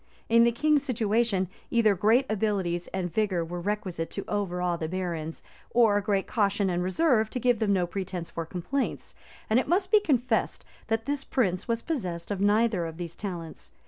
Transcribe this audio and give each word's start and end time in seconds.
In 0.29 0.45
the 0.45 0.51
king's 0.51 0.81
situation, 0.81 1.47
either 1.69 1.93
great 1.93 2.25
abilities 2.27 2.87
and 2.87 3.13
vigor 3.13 3.45
were 3.45 3.61
requisite 3.61 4.09
to 4.09 4.25
overawe 4.27 4.75
the 4.75 4.87
barons, 4.87 5.43
or 5.69 6.01
great 6.01 6.25
caution 6.25 6.71
and 6.71 6.81
reserve 6.81 7.29
to 7.29 7.39
give 7.39 7.59
them 7.59 7.71
no 7.73 7.85
pretence 7.85 8.27
for 8.31 8.43
complaints; 8.43 9.13
and 9.47 9.59
it 9.59 9.67
must 9.69 9.91
be 9.91 9.99
confessed, 9.99 10.65
that 10.87 11.05
this 11.05 11.23
prince 11.23 11.67
was 11.67 11.83
possessed 11.83 12.31
of 12.31 12.41
neither 12.41 12.87
of 12.87 12.97
these 12.97 13.13
talents. 13.15 13.69